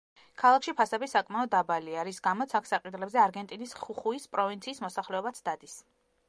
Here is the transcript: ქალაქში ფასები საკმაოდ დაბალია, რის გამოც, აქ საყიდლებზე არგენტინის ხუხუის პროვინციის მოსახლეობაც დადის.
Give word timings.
ქალაქში 0.43 0.71
ფასები 0.77 1.09
საკმაოდ 1.11 1.51
დაბალია, 1.55 2.05
რის 2.07 2.21
გამოც, 2.29 2.55
აქ 2.61 2.69
საყიდლებზე 2.71 3.21
არგენტინის 3.27 3.77
ხუხუის 3.83 4.27
პროვინციის 4.37 4.83
მოსახლეობაც 4.87 5.45
დადის. 5.51 5.79